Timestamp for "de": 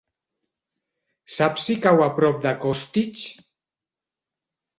2.47-2.55